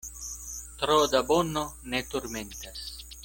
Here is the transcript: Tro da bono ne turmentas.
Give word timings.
Tro 0.79 0.95
da 1.11 1.21
bono 1.33 1.63
ne 1.93 2.01
turmentas. 2.15 2.83